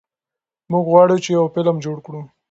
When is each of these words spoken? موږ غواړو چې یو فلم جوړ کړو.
موږ 0.71 0.85
غواړو 0.91 1.15
چې 1.23 1.29
یو 1.37 1.45
فلم 1.53 1.75
جوړ 1.85 1.97
کړو. 2.05 2.21